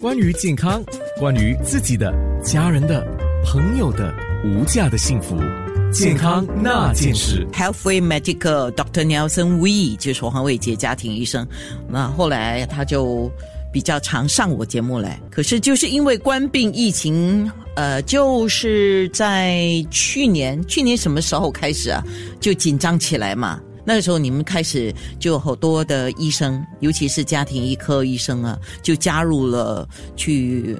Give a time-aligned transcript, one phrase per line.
[0.00, 0.82] 关于健康，
[1.20, 2.12] 关于自己的、
[2.42, 3.06] 家人的、
[3.44, 4.12] 朋友的
[4.44, 5.38] 无价的幸福，
[5.92, 7.46] 健康那件事。
[7.52, 11.46] Healthy Medical doctor Nelson Wee 就是黄伟杰家庭医生，
[11.88, 13.30] 那后来他就
[13.72, 22.02] 比较常上我节目来，可是就是因为官病疫情，呃，就是在去年，去年什么时候开始啊，
[22.40, 23.60] 就紧张起来嘛。
[23.84, 30.76] 那个时候你们开始就好多的医生，尤其是家庭医科医生啊，就加入了去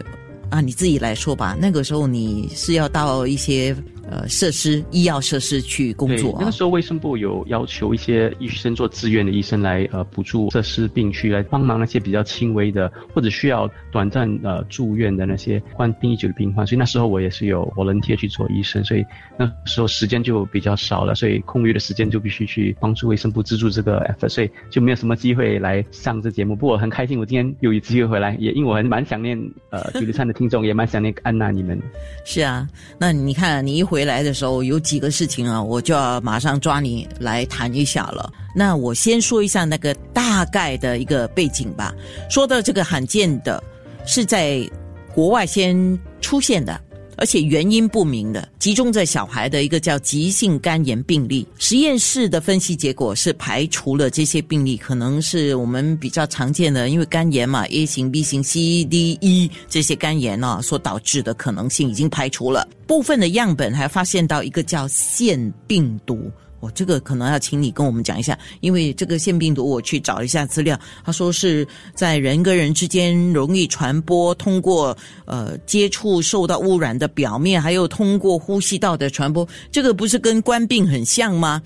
[0.51, 1.57] 啊，你自己来说吧。
[1.61, 3.77] 那个时候你是要到一些
[4.11, 6.53] 呃设施、医药设施去工作，啊那个。
[6.53, 16.65] 时候卫生部有要求一些医生做志愿的医生来呃补助设施病区，来帮忙那些比较轻微的或者需要短暂呃住院的那些患病已久的病患。
[16.65, 19.05] 所以那时候我也是有 volunteer 去做医生，所以
[19.37, 26.55] 那时候时间就比较少了，所以空余的时间就必须去帮助卫生部资助这个 effort，所以就没有什么机会来上这节目。
[26.55, 29.37] 不过我很开心，我今天有机会回来，也因为我很蛮想念
[29.71, 31.77] 呃九六三的听众，也蛮想念安娜你们。
[32.25, 38.29] 是啊，那你看你一回回来的时候，有几个事情啊，我就要马上抓你来谈一下了。
[38.53, 41.95] 那我先说一下那个大概的一个背景吧。
[42.29, 43.63] 说到这个罕见的，
[44.05, 44.69] 是在
[45.15, 46.81] 国外先出现的。
[47.17, 51.47] 而且原因不明的，集中在小孩的一个叫急性肝炎病例。
[51.59, 62.67] 实验室的分析结果是排除了这些病例，可能是我们比较常见的，因为肝炎嘛，A 型、B 型、C、D、E 这些肝炎啊所导致的可能性已经排除了。
[62.87, 66.31] 部分的样本还发现到一个叫腺病毒。
[66.65, 81.61] 我、这个可能要请你跟我们讲一下，因为这个腺病毒我去找一下资料，他说是在人跟人之间容易传播，通过呃接触受到污染的表面，还有通过呼吸道的传播，这个不是跟冠病很像吗？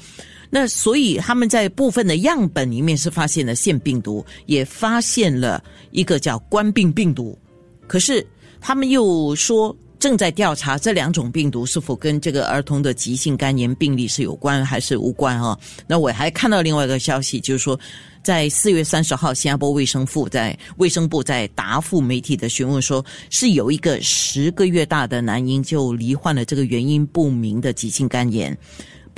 [0.50, 7.38] 那所以他们在部分的样本里面是发现了腺病毒，也发现了一个叫冠病病毒，
[7.86, 8.26] 可是
[8.60, 15.59] 他们又说正在调查这两种病毒是否跟这个儿童的急性肝炎病例是有关还是无关啊？
[15.86, 17.78] 那我还看到另外一个消息，就是说，
[18.22, 28.56] 在四月三十号，新加坡卫生部在卫生部在答复媒体的询问说，是有一个十个月大的男婴就罹患了这个原因不明的急性肝炎。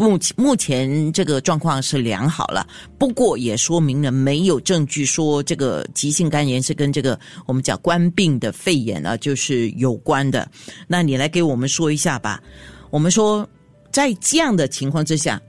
[0.01, 2.67] 目目前这个状况是良好了，
[2.99, 10.51] 不过也说明了没有证据说这个急性肝炎是跟这个我们讲冠病的肺炎啊，就是有关的。
[10.89, 12.43] 那你来给我们说一下吧。
[12.91, 13.49] 我们说，
[13.93, 15.41] 在这样的情况之下，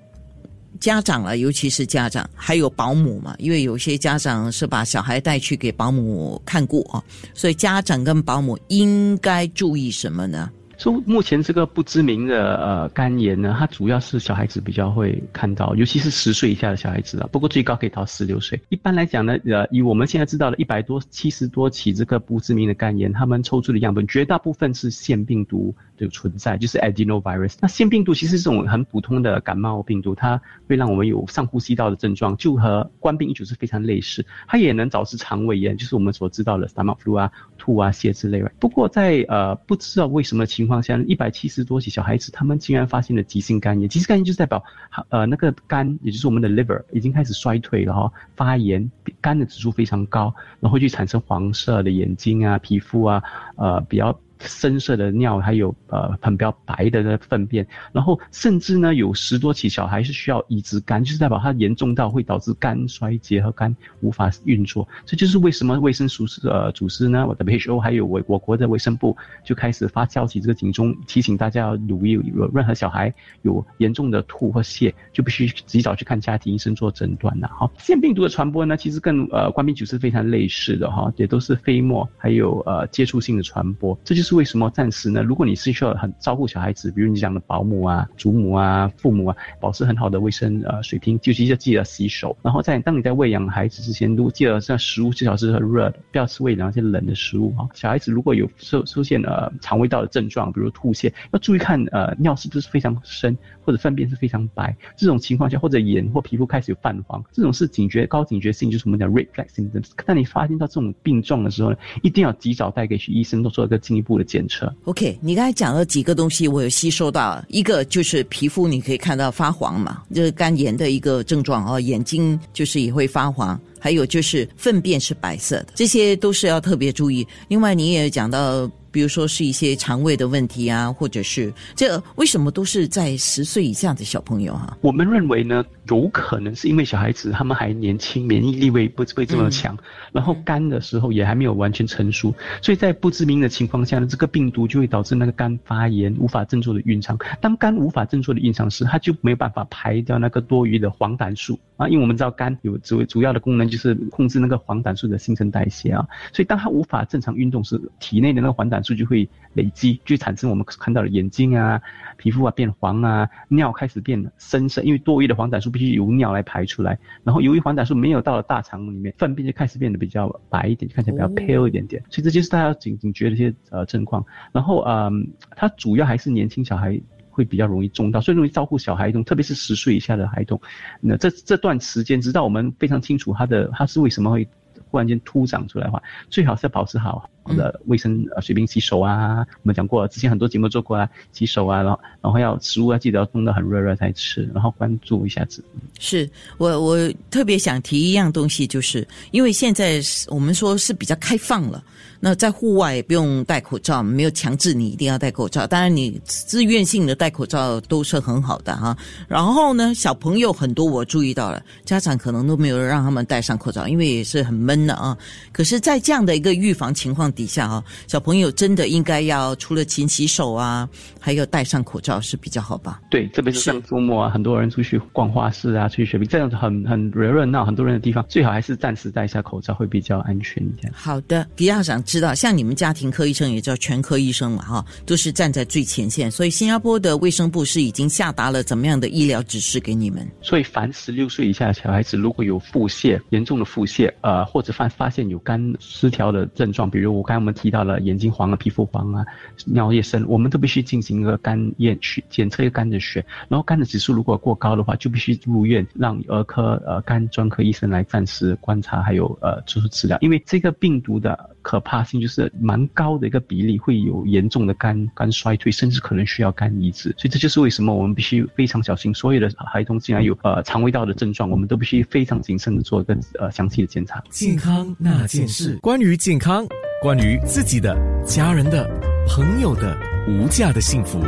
[0.80, 7.02] 家长啊，尤其是家长，还有保姆嘛，因为有些家长是把小孩带去给保姆看顾啊，
[7.34, 10.52] 所以家长跟保姆应该注意什么呢？
[10.82, 17.30] 说目前这个不知名的呃肝炎呢，它主要是小孩子比较会看到，尤其是十岁以下的小孩子啊。
[17.32, 18.60] 不过最高可以到十六岁。
[18.70, 27.58] 一般来讲呢，呃，以我们现在知道的一百多、七十多起这个不知名的肝炎，他们抽出的样本绝大部分是腺病毒的存在，就是 adenovirus。
[27.62, 34.26] 那腺病毒其实是这种很普通的感冒病毒，它会让我们有上呼吸道的症状，就和冠病一组是非常类似。
[34.48, 38.52] 它也能导致肠胃炎，就是我们所知道的 stomach flu 啊、吐啊、泻之类的。
[38.60, 43.90] 不过在呃不知道为什么情况下，一百七十多起小孩子，他们竟然发现了急性肝炎。
[43.90, 44.64] 急性肝炎就是代表
[45.10, 53.24] 呃那个肝，也就是我们的 liver 已经开始衰退了哈、发炎，肝的指数非常高，然后会去产生黄色的眼睛啊、皮肤啊，
[53.56, 54.16] 呃比较。
[54.44, 64.88] 深色的尿，还有呃很比较白的那粪便，然后甚至呢有十多起小孩是需要移植肝，就是代表它严重到会导致肝衰竭和肝无法运作。
[65.06, 69.16] 这就是为什么卫生署呃组织呢，我的 WHO 还有我我国的卫生部
[69.46, 73.14] 就开始发敲起这个警钟，提醒大家要留意有任何小孩
[73.44, 77.48] 有严重的吐或泻，就必须及早去看家庭医生做诊断了。
[77.48, 84.31] 哈，腺病毒的传播呢，其实跟呃冠病毒是非常类似的哈，也都是飞沫还有呃接触性的传播，这就是。
[84.32, 85.22] 是为什么暂时呢？
[85.22, 92.38] 如果你是需要很照顾小孩子，比如你讲的保姆啊、祖母啊、父母啊，保持很好的卫生呃水平，就是要记得洗手。
[92.42, 97.68] 然后在当你在喂养孩子之前，如果记得像食物至少是很热的，不要吃喂养一些冷的食物啊。
[97.74, 104.74] 小孩子如果有出出现呃肠胃道的症状，比如吐泻，要注意看呃尿是不是非常深，或者粪便是非常白。
[104.96, 109.90] 这种情况下，或者眼或皮肤开始有泛黄，这种是警觉高警觉性，就是我们讲 red flag symptoms。
[110.06, 114.32] 当你发现到这种病状的时候呢，一定要及早带给医生都做一个进一步的的。
[114.32, 114.74] 检测。
[114.86, 117.44] OK，你刚才讲了几个东西，我有吸收到。
[117.50, 121.78] 一个就是皮肤，你可以看到发黄嘛，就是肝炎的一个症状哦。
[121.80, 127.28] 眼睛就是也会发黄，还有就是粪便是白色的，这些都是要特别注意。
[127.50, 134.78] 另外，你也讲到，比如说是一些肠胃的问题啊，或者是这为什么都是在十岁以下的小朋友哈、啊？
[134.82, 139.78] 我们认为呢，有可能是因为小孩子他们还年轻，免疫力未不会这么强，
[140.14, 147.18] 然后肝的时候也还没有完全成熟，所以在不知名的情况下呢，这个病毒就会导致那个肝发炎，无法振作的蕴藏。
[147.42, 161.82] 当肝无法振作的蕴藏时，它就没有办法排掉那个多余的黄疸素啊，因为我们知道肝有主主要的功能就是控制那个黄疸素的新陈代谢啊，所以当它无法正常运动时，体内的那个黄疸素就会累积，就产生我们看到的眼睛啊、
[162.18, 174.24] 皮肤啊变黄啊，尿开始变深色，因为多余的黄疸素必须由尿来排出来，然后由于黄疸素没有到了大肠里面，粪便就开始变得比较白一点，看起来比较 pale 一点点，所以这就是大家警警觉的一些呃症况。
[174.52, 177.02] 然后嗯，它主要还是年轻小孩
[177.32, 180.62] 会比较容易中到，所以容易照顾小孩童，特别是十岁以下的孩童。
[181.02, 184.48] 那这这段时间，直到我们非常清楚他的他是为什么会。
[184.90, 189.46] 忽然间突长出来的话，最好是要保持好的卫生呃水平洗手啊。
[189.62, 195.64] 我们讲过，之前很多节目做过啊，洗手啊，然后然后要食物要记得要弄得很热热才吃，然后关注一下子。
[196.00, 201.84] 是我我特别想提一样东西，就是因为现在我们说是比较开放了。
[202.24, 205.66] 那在户外也不用戴口罩，没有强制你一定要戴口罩。
[205.66, 208.96] 当然，你自愿性的戴口罩都是很好的哈。
[209.28, 215.18] 然后呢，小朋友很多，我注意到了，家长可能都没有让他们戴上口罩，因为也是很闷的啊。
[215.52, 220.88] 可是，在这样的一个预防情况底下啊，小朋友真的应该要除了勤洗手啊，
[221.20, 223.02] 还有戴上口罩是比较好吧？
[223.10, 230.92] 对，特别是像周末啊，很多人出去逛花市啊，出去 shopping，这样很很热热闹，很多人的地方，最好还是暂时戴一下口罩，会比较安全一点。
[230.94, 232.02] 好的，比较想。
[232.04, 236.30] 知道，像你们家庭科医生也叫全科医生嘛，哈，都是站在最前线。
[236.30, 240.30] 所以新加坡的卫生部是已经下达了怎么样的医疗指示给你们？
[240.42, 249.26] 所以凡十六岁以下的小孩子，如果有腹泻严重的腹泻，呃，或者发发现有肝失调的症状，比如我刚才我们提到了眼睛黄啊、皮肤黄啊、
[249.66, 253.26] 尿液深，我们都必须进行一个肝验血，检测一个肝的血。
[253.48, 260.18] 然后肝的指数如果过高的话，就必须入院，让儿科呃肝专科医生来暂时观察，还有呃做出治疗。
[260.20, 262.02] 因为这个病毒的可怕。
[262.04, 267.10] 性就是蛮高的一个比例，会有严重的肝肝衰退，甚至可能需要肝移植。
[267.18, 269.14] 所以这就是为什么我们必须非常小心。
[269.14, 274.22] 所有的孩童竟然有呃肠胃道的症状，我们都必须非常谨慎的做一个呃详细的检查。
[274.30, 276.66] 健康那件事，关于健康，
[277.02, 278.88] 关于自己的、家人的、
[279.28, 281.20] 朋友的无价的幸福。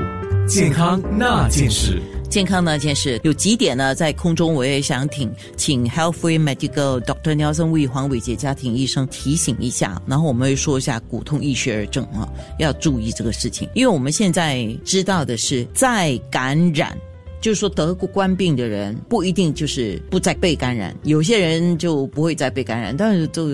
[0.48, 2.00] 健康那件事。
[2.30, 3.96] 健康那件事有几点呢？
[3.96, 7.36] 在空中我也想请请 Healthway Medical Dr.
[7.36, 12.30] Nelson Wee 黄伟杰家庭医生提醒一下，然后我们会说一下骨痛易血症啊，
[12.60, 16.96] 要注意这个事情，因为我们现在知道的是，再感染，
[17.42, 23.50] 就是说得过冠病的人不一定就是不再被感染，有些人就不会再被感染，但是都。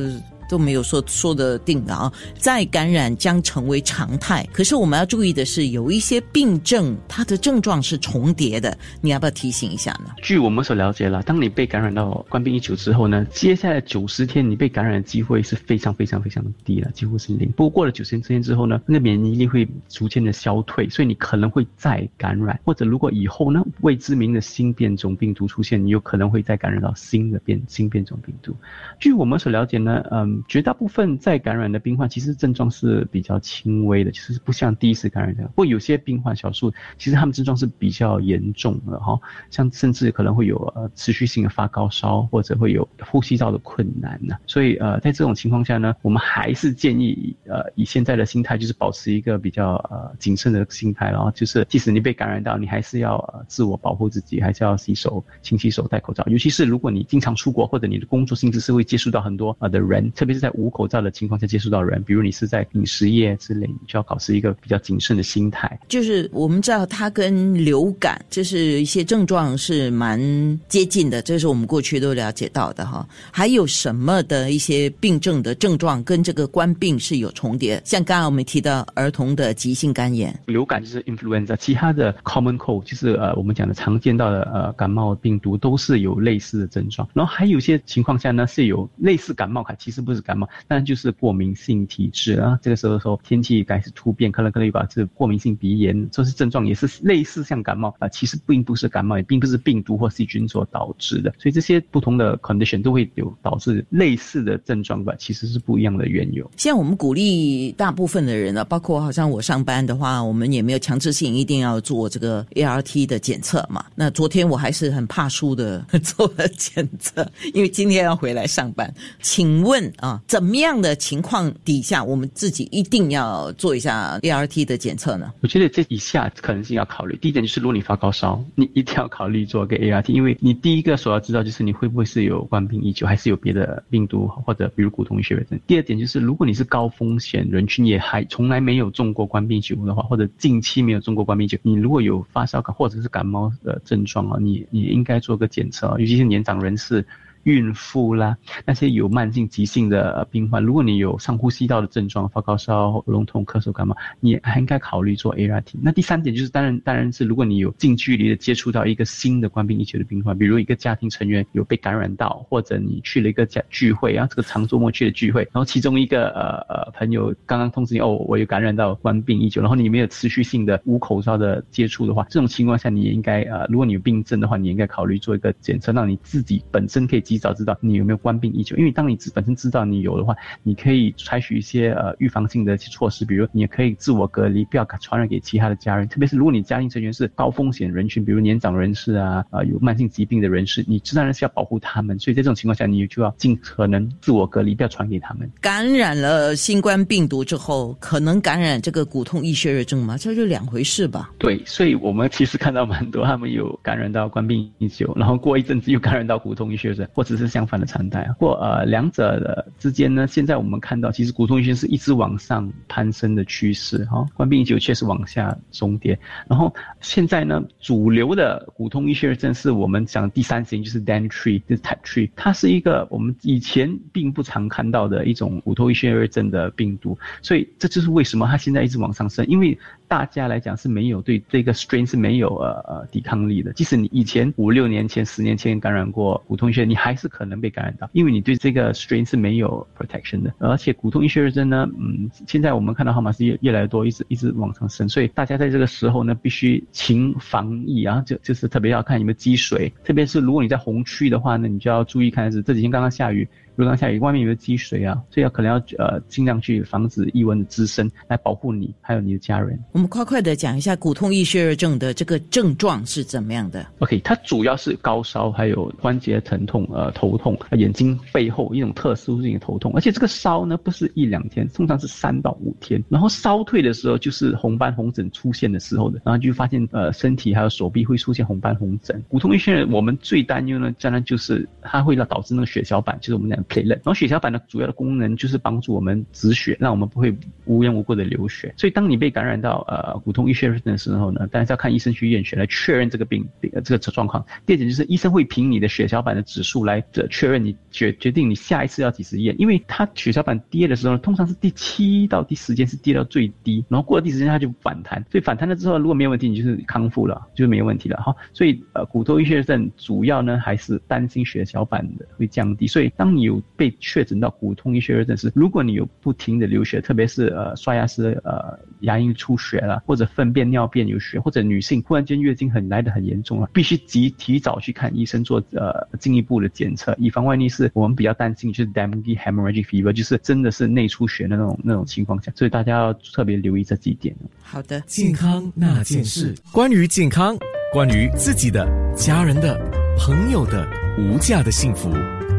[0.49, 4.45] 都没有说说的定的啊，再感染将成为常态。
[4.51, 10.11] 可是我们要注意的是，有一些病症它的症状是重叠的，你要不要提醒一下呢？
[10.23, 17.51] 据我们所了解了，当你被感染到冠病一九之后呢，接下来九十天你被感染的机会是非常非常非常的低了，几乎是零。
[17.51, 28.55] 不过过了九十天之后呢，那个免疫力会逐渐的消退，所以你可能会再感染，或者如果以后呢未知名的新变种病毒出现，你有可能会再感染到新的变新变种病毒。
[28.99, 30.38] 据我们所了解呢，嗯。
[30.47, 35.49] 绝大部分在感染的病患，其实症状是比较轻微的，其实不像第一次感染这样。
[35.51, 39.19] 不过有些病患小数，其实他们症状是比较严重的哈，
[39.49, 44.35] 像甚至可能会有呃持续性的发高烧，或者会有呼吸道的困难呢。
[44.45, 56.23] 所以呃，在这种情况下呢，我们还是建议呃以现在的心态，就是保持一个比较呃谨慎的心态，然后就是即使你被感染到，你还是要呃自我保护自己，还是要洗手、勤洗手、戴口罩。
[56.27, 65.79] 尤其是如果你经常出国，或者你的工作性质是会接触到很多呃的人，特别是在无口罩的情况下接触到人，比如你是在饮食业之类，你就要保持一个比较谨慎的心态。
[65.87, 70.19] 就是我们知道它跟流感，就是一些症状是蛮
[70.67, 73.07] 接近的，这是我们过去都了解到的哈。
[73.31, 77.81] 还有什么的一些病症的症状跟这个冠病是有重叠？
[77.83, 87.07] 像刚刚我们提到儿童的急性肝炎，流感就是 influenza，其他的 common cold 就是呃我们讲的常见到的呃感冒病毒都是有类似的症状。
[87.13, 90.47] 然后还有些情况下呢是有类似感冒卡，其实不是感冒。
[90.67, 106.09] 但就是过敏性体质啊，这个时候说天气开始突变，可能可能有把这过敏性鼻炎，这是症状也是类似像感冒啊，其实并不是感冒，也并不是病毒或细菌所导致的，所以这些不同的 condition 都会有导致类似的症状吧，其实是不一样的。
[106.09, 106.49] 缘由。
[106.57, 108.35] 现在我们鼓励大部分的。
[108.35, 109.95] 人呢，包括好像我上班的。
[109.99, 113.83] 话，我们也没有强制性一定要做这个 ART 的检测嘛。
[113.93, 118.91] 那昨天我还是很怕输的做了检测，因为今天要回来上班。
[119.21, 120.08] 请问啊？
[120.27, 125.33] 怎么样的情况底下，我们自己一定要做一下 ART 的检测呢？
[125.41, 127.17] 我觉得这以下可能性要考虑。
[127.17, 135.59] 第一点就是，如果你发高烧，你一定要考虑做个 ART，因为你第一个所要知道就是你会不会是有冠病已久，还是有别的病毒，或者比如骨痛血血症。
[135.67, 147.05] 第二点就是，如果你是高风险人群，也还从来没有中过冠病久的话，或者近期没有中过冠病久，你如果有发烧感或者是感冒的症状啊，你你应该做个检测，尤其是年长人士。
[147.43, 155.73] 孕妇啦，那些有慢性急性的病患，如果你有上呼吸道的症状，发高烧、喉咙痛、咳嗽、感冒，你还应该考虑做 ART。
[155.81, 177.28] 那第三点就是，当然，当然是如果你有近距离的接触到一个新的冠病疫情的病患，比如一个家庭成员有被感染到，或者你去了一个家聚会，然后这个长周末去的聚会，然后其中一个呃呃朋友刚刚通知你哦，我有感染到冠病疫久，然后你没有持续性的无口罩的接触的话，这种情况下你也应该呃，如果你有病症的话，你应该考虑做一个检测，让你自己本身可以。
[177.29, 186.07] 及早知道你有没有冠病已久，因为当你自本身知道你有的话，你可以采取一些呃预防性的一些措施，比如你也可以自我隔离，不要传染给其他的家人。
[186.07, 192.17] 特别是如果你家庭成员是高风险人群，比如年长人士啊，啊有慢性疾病的人士，你自然是要保护他们。
[192.19, 195.49] 所以在这种情况下，你就要尽可能自我隔离，不要传给他们。
[195.61, 200.17] 感染了新冠病毒之后，可能感染这个骨痛易血热症吗？
[200.17, 201.31] 这就两回事吧。
[201.37, 207.07] 对，所以我们其实看到蛮多他们有感染到冠病已久，然后过一阵子又感染到骨痛易血症。
[207.19, 210.25] 或者是相反的常态，或呃两者的之间呢？
[210.25, 216.17] 现在我们看到，其实骨痛医学是一直往上攀升的趋势，哈，冠病就确实往下中跌。
[216.47, 229.77] 然后现在呢，主流的骨痛医学症是我们讲第三型，就是 Dengue tree，就是 Type tree，它是一个我们以前并不常看到的一种骨痛医学症的病毒，所以这就是为什么它现在一直往上升，因为。
[230.09, 233.71] 大家来讲是没有对这个 strain 是没有呃呃抵抗力的。
[233.73, 240.51] 即使你以前五六年前、十年前感染过骨痛医血，你还是可能被感染到，因为你对这个 strain 是没有 protection 的。
[240.57, 245.07] 而且骨痛医学热症呢，嗯，现在我们看到号码是越越来越多，一直一直往上升。
[245.07, 253.47] 所以大家在这个时候呢，必须勤防疫啊，就就是特别要看有没有积水，特别是如果你在红区的话呢，你就要注意看是这几天刚刚下雨。
[253.79, 255.17] 如果下雨，外面有没有积水啊？
[255.31, 259.79] 所以要可能要呃尽量去防止异温的滋生，来保护你还有你的家人。
[259.93, 279.23] 我们快快的讲一下骨痛易血热症的这个症状是怎么样的？OK，它主要是高烧，还有关节疼痛、呃头痛、眼睛背后一种特殊性的头痛，而且这个烧呢不是一两天，通常是三到五天，然后烧退的时候就是红斑红疹出现的时候的，然后就发现呃身体还有手臂会出现红斑红疹。
[279.29, 283.57] 骨痛易血我们最担忧呢，当然就是它会让导致那个血小板，就是我们讲。
[283.75, 287.35] 然后血小板的主要的功能就是帮助我们止血，让我们不会
[287.65, 288.73] 无缘无故的流血。
[288.77, 293.47] 所以当你被感染到呃骨痛易血的时候呢，当然是要看医生去验血来确认这个病
[293.83, 294.45] 这个状况。
[294.65, 308.35] 第二点就是医生会凭你的血小板的指数来确认你决决定你下一次要几时验，因为它血小板跌的时候通常是第七到第十天是跌到最低，然后过了第十天它就反弹，所以反弹了之后如果没有问题，你就是康复了，就是没问题了哈。
[308.53, 334.35] 所以呃骨痛易血症主要呢还是担心血小板的会降低，所以当你有被确诊到骨痛医学热症时，如果你有不停的流血，特别是呃刷牙时呃牙龈出血了，或者粪便尿便有血，或者女性忽然间月经很来的很严重了，必须及提早去看医生做呃进一步的检测，以防万一是我们比较担心就是 dengue hemorrhagic fever，就是真的是内出血的那种那种情况下，所以大家要特别留意这几点。
[334.61, 337.57] 好的，健康那件事，关于健康，
[337.93, 339.79] 关于自己的、家人的、
[340.17, 340.87] 朋友的
[341.17, 342.09] 无价的幸福。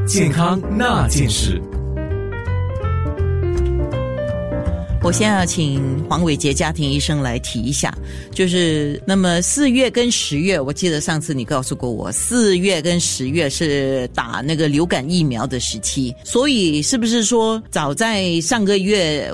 [0.07, 1.61] 健康那件事，
[5.02, 7.95] 我先要请黄伟杰家庭医生来提一下，
[8.33, 19.30] 就是那么四月跟十月，我记得上次你告诉过我，四月跟十月是打那个流感疫苗的时期，所以是不是说早在上个月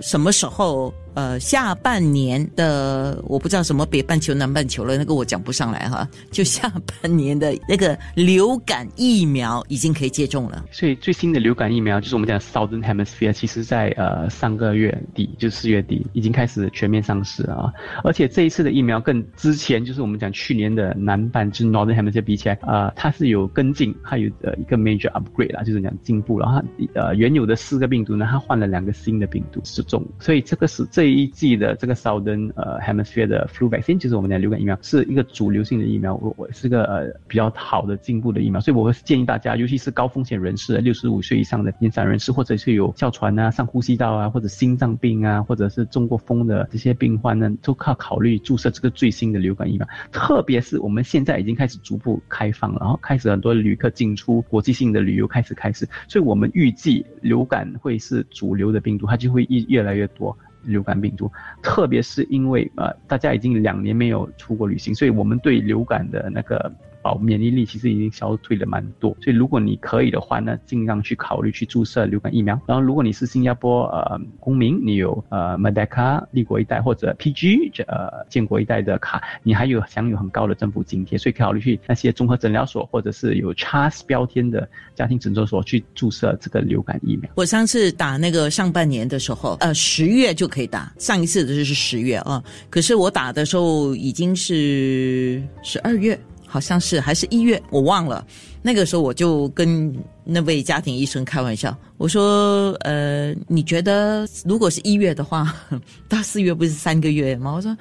[0.00, 0.92] 什么时候？
[1.18, 6.08] 呃，下半年的我不知道什么北半球、南半球了，那个我讲不上来哈。
[6.30, 10.64] 就下半年的那个流感疫苗已经可以接种了。
[10.70, 17.72] 所以最新的流感疫苗就是我们讲 Southern Hemisphere，其实在呃上个月底，就四月底已经开始全面上市啊。
[18.04, 26.46] 而且这一次的疫苗跟之前就是我们讲去年的南半就是 Northern Hemisphere 比起来啊，它是有跟进，它有呃一个 major upgrade 啦，就是讲进步了。
[26.46, 31.07] 它呃原有的四个病毒呢，它换了两个新的病毒是种，所以这个是这。
[31.08, 49.88] 第一季的这个 Southern 呃 Hemisphere 的 flu vaccine，就是我们的流感疫苗，是一个主流性的疫苗，我我是个呃比较好的进步的疫苗，所以我会建议大家，尤其是高风险人士，六十五岁以上的年长人士，或者是有哮喘啊、上呼吸道啊，或者心脏病啊，或者是中过风的这些病患呢，都靠考虑注射这个最新的流感疫苗。
[50.12, 60.36] 特别是我们现在已经开始逐步开放了，然后开始很多旅客进出，国际性的旅游开始开始，所以我们预计流感会是主流的病毒，它就会越越来越多。
[60.68, 61.30] 流感病毒，
[61.62, 66.72] 特别是因为呃，大家已经两年没有出国旅行，所以我们对流感的那个。
[67.16, 72.60] 免疫力其实已经消退了蛮多，所以如果你可以的话呢，尽量去考虑去注射流感疫苗。
[72.66, 87.30] 然后如果你是新加坡呃公民，你有呃 Medica 立国一代或者 PG 呃建国一代的卡，你还有享有很高的政府津贴，所以考虑去那些综合诊疗所或者是有 CHAS 标签的家庭诊所所去注射这个流感疫苗。
[87.34, 96.18] 我上次打那个上半年的时候，呃十月就可以打，上一次的就是十月啊，可是我打的时候已经是十二月。
[96.48, 98.26] 好像是还是一月，我忘了。
[98.62, 105.54] 那个时候我就跟那位家庭医生开玩笑，我说：“呃，你觉得如果是一月的话，
[106.08, 107.76] 到四月不是三个月吗？”我说：“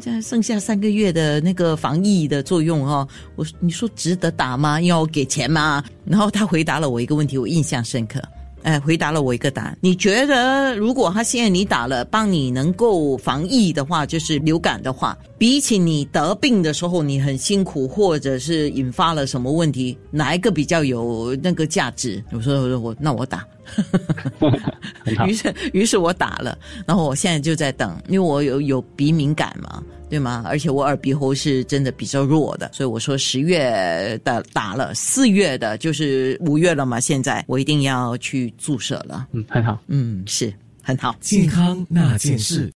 [0.00, 4.80] 现在剩下三个月的那个防疫的作用哦，我你说值得打吗？
[4.80, 8.22] 要给钱吗？”然后他回答了我一个问题，我印象深刻。
[8.62, 9.78] 哎，回答了我一个答案。
[9.80, 22.22] 你觉得，如果他现在你打了，帮你能够防疫的话，就是流感的话，比起你得病的时候你很辛苦，或者是引发了什么问题，哪一个比较有那个价值？
[22.32, 23.46] 我说，我说我那我打。
[25.26, 29.82] 于是，于是我打了，然后我现在就在等，因为我有有鼻敏感嘛。
[30.10, 30.42] 对吗？
[30.44, 36.98] 而且我耳鼻喉是真的比较弱的，所以我说十月的打了，四月的就是五月了嘛。
[36.98, 39.28] 现在我一定要去注射了。
[39.32, 39.80] 嗯，很好。
[39.86, 40.52] 嗯，是
[40.82, 41.14] 很好。
[41.20, 42.68] 健康那件事。